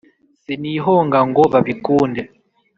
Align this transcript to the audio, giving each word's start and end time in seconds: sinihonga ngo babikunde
sinihonga 0.41 1.19
ngo 1.29 1.43
babikunde 1.53 2.21